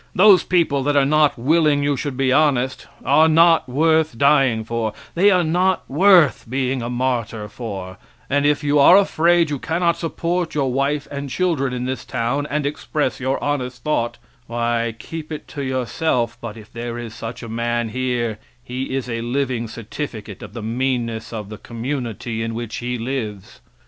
[0.15, 4.93] Those people that are not willing you should be honest, are not worth dying for;
[5.13, 9.95] they are not worth being a martyr for; and if you are afraid you cannot
[9.97, 14.17] support your wife and children in this town and express your honest thought,
[14.47, 19.07] why keep it to yourself, but if there is such a man here he is
[19.07, 23.59] a living certificate of the meanness of the community in which he lives.